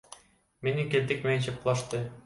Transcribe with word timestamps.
Мени 0.67 0.87
келтек 0.95 1.23
менен 1.29 1.47
чапкылашты. 1.51 2.05